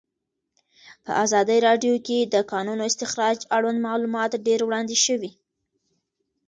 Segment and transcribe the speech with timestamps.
[1.05, 5.31] په ازادي راډیو کې د د کانونو استخراج اړوند معلومات ډېر وړاندې شوي.